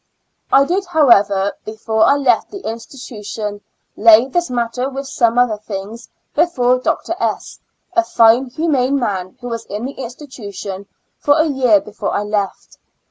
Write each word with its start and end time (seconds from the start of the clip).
I 0.51 0.65
did, 0.65 0.85
however, 0.87 1.53
before 1.63 2.05
I 2.05 2.15
left 2.15 2.49
the 2.49 2.63
institu 2.63 3.23
tion, 3.23 3.61
lay 3.95 4.25
this 4.27 4.49
matter, 4.49 4.89
with 4.89 5.07
some 5.07 5.37
other 5.37 5.59
things, 5.59 6.09
before 6.33 6.79
Dr. 6.79 7.13
S., 7.19 7.59
a 7.93 8.03
fine 8.03 8.47
humane 8.47 8.97
man 8.99 9.37
who 9.41 9.47
was 9.47 9.65
in 9.67 9.85
the 9.85 9.91
institution 9.91 10.87
for 11.19 11.35
a 11.39 11.45
year 11.45 11.79
before 11.79 12.15
I 12.15 12.23
left. 12.23 12.79